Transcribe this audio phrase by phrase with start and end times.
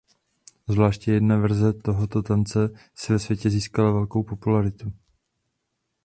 [0.69, 4.93] Zvláště jedna verze tohoto tance si ve světě získala velkou popularitu.